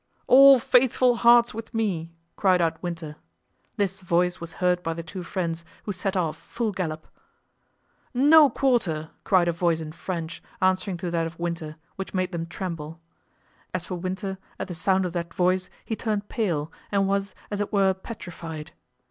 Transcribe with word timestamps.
"All 0.25 0.57
faithful 0.57 1.17
hearts 1.17 1.53
with 1.53 1.75
me!" 1.75 2.11
cried 2.35 2.59
out 2.59 2.81
Winter. 2.81 3.17
This 3.77 3.99
voice 3.99 4.41
was 4.41 4.53
heard 4.53 4.81
by 4.81 4.95
the 4.95 5.03
two 5.03 5.21
friends, 5.21 5.63
who 5.83 5.91
set 5.93 6.17
off, 6.17 6.37
full 6.37 6.71
gallop. 6.71 7.05
"No 8.11 8.49
quarter!" 8.49 9.11
cried 9.23 9.47
a 9.47 9.51
voice 9.51 9.79
in 9.79 9.91
French, 9.91 10.41
answering 10.59 10.97
to 10.97 11.11
that 11.11 11.27
of 11.27 11.37
Winter, 11.39 11.75
which 11.97 12.15
made 12.15 12.31
them 12.31 12.47
tremble. 12.47 12.99
As 13.75 13.85
for 13.85 13.93
Winter, 13.93 14.39
at 14.57 14.67
the 14.69 14.73
sound 14.73 15.05
of 15.05 15.13
that 15.13 15.35
voice 15.35 15.69
he 15.85 15.95
turned 15.95 16.29
pale, 16.29 16.71
and 16.91 17.07
was, 17.07 17.35
as 17.51 17.61
it 17.61 17.71
were, 17.71 17.93
petrified. 17.93 18.71